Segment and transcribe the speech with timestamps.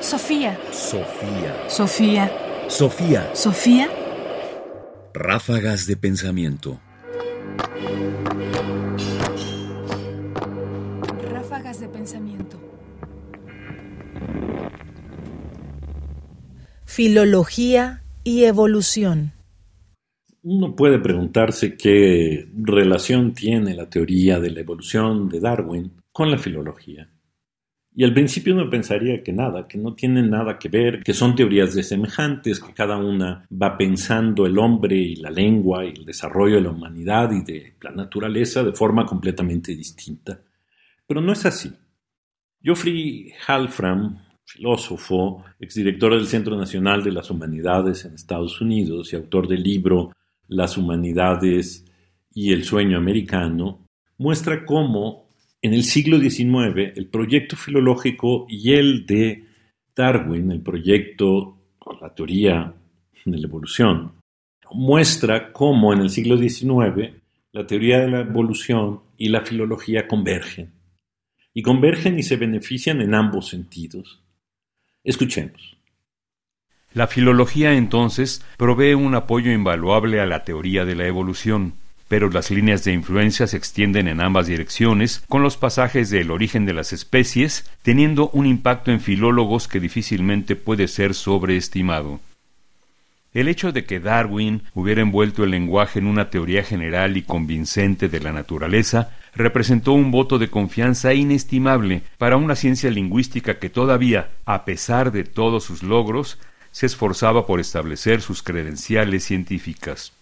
[0.00, 0.58] Sofía.
[0.72, 1.68] Sofía.
[1.68, 2.32] Sofía.
[2.68, 3.30] Sofía.
[3.34, 3.88] Sofía.
[5.12, 6.80] Ráfagas de pensamiento.
[11.30, 12.58] Ráfagas de pensamiento.
[16.86, 19.32] Filología y evolución.
[20.42, 26.38] Uno puede preguntarse qué relación tiene la teoría de la evolución de Darwin con la
[26.38, 27.10] filología.
[27.92, 31.34] Y al principio uno pensaría que nada, que no tienen nada que ver, que son
[31.34, 36.56] teorías desemejantes, que cada una va pensando el hombre y la lengua y el desarrollo
[36.56, 40.40] de la humanidad y de la naturaleza de forma completamente distinta.
[41.06, 41.72] Pero no es así.
[42.62, 49.48] Geoffrey Halfram, filósofo, exdirector del Centro Nacional de las Humanidades en Estados Unidos y autor
[49.48, 50.12] del libro
[50.46, 51.84] Las Humanidades
[52.32, 53.86] y el Sueño Americano,
[54.18, 55.29] muestra cómo
[55.62, 59.44] en el siglo XIX el proyecto filológico y el de
[59.94, 62.74] Darwin, el proyecto o la teoría
[63.24, 64.12] de la evolución,
[64.72, 67.14] muestra cómo en el siglo XIX
[67.52, 70.72] la teoría de la evolución y la filología convergen.
[71.52, 74.22] Y convergen y se benefician en ambos sentidos.
[75.02, 75.76] Escuchemos.
[76.92, 81.74] La filología entonces provee un apoyo invaluable a la teoría de la evolución,
[82.10, 86.66] pero las líneas de influencia se extienden en ambas direcciones, con los pasajes del origen
[86.66, 92.18] de las especies teniendo un impacto en filólogos que difícilmente puede ser sobreestimado.
[93.32, 98.08] El hecho de que Darwin hubiera envuelto el lenguaje en una teoría general y convincente
[98.08, 104.30] de la naturaleza representó un voto de confianza inestimable para una ciencia lingüística que todavía,
[104.46, 106.40] a pesar de todos sus logros,
[106.72, 110.12] se esforzaba por establecer sus credenciales científicas.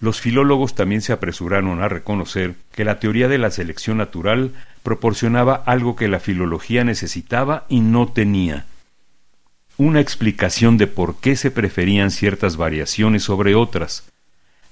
[0.00, 5.54] Los filólogos también se apresuraron a reconocer que la teoría de la selección natural proporcionaba
[5.54, 8.66] algo que la filología necesitaba y no tenía,
[9.76, 14.04] una explicación de por qué se preferían ciertas variaciones sobre otras.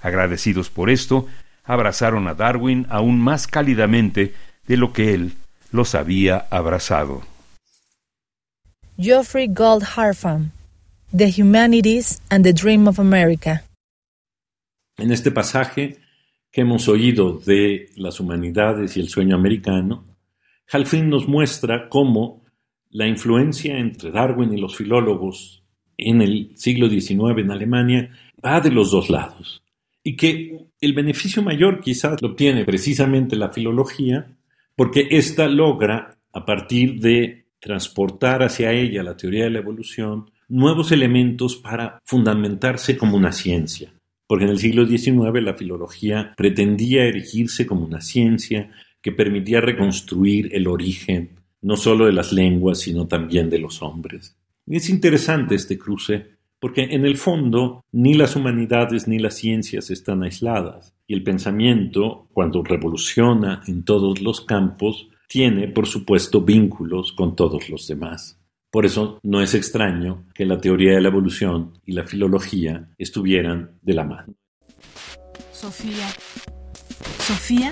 [0.01, 1.27] Agradecidos por esto,
[1.63, 4.33] abrazaron a Darwin aún más cálidamente
[4.67, 5.33] de lo que él
[5.71, 7.23] los había abrazado.
[8.97, 10.51] Geoffrey Gold Harfam,
[11.15, 13.63] The Humanities and the Dream of America.
[14.97, 15.97] En este pasaje
[16.51, 20.05] que hemos oído de las humanidades y el sueño americano,
[20.71, 22.43] Halfin nos muestra cómo
[22.89, 25.63] la influencia entre Darwin y los filólogos
[25.97, 28.09] en el siglo XIX en Alemania
[28.43, 29.63] va de los dos lados
[30.03, 34.35] y que el beneficio mayor quizás lo obtiene precisamente la filología
[34.75, 40.91] porque ésta logra, a partir de transportar hacia ella la teoría de la evolución, nuevos
[40.91, 43.96] elementos para fundamentarse como una ciencia
[44.27, 48.71] porque en el siglo XIX la filología pretendía erigirse como una ciencia
[49.01, 54.37] que permitía reconstruir el origen no solo de las lenguas, sino también de los hombres.
[54.65, 59.89] Y es interesante este cruce, porque en el fondo ni las humanidades ni las ciencias
[59.89, 67.13] están aisladas, y el pensamiento, cuando revoluciona en todos los campos, tiene, por supuesto, vínculos
[67.13, 68.39] con todos los demás.
[68.69, 73.71] Por eso no es extraño que la teoría de la evolución y la filología estuvieran
[73.81, 74.33] de la mano.
[75.51, 76.09] Sofía.
[77.19, 77.71] Sofía.